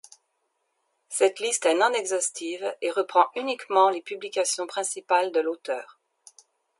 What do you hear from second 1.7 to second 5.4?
non exhaustive et reprend uniquement les publications principales de